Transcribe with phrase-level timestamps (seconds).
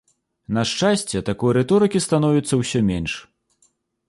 [0.55, 3.13] На шчасце, такой рыторыкі становіцца ўсё менш.